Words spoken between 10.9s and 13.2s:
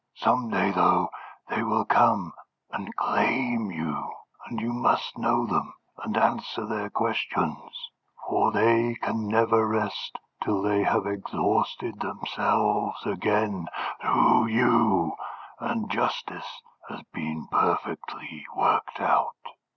exhausted themselves